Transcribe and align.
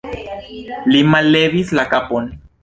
Li 0.95 1.01
mallevis 1.11 1.75
la 1.81 1.87
kapon. 1.93 2.33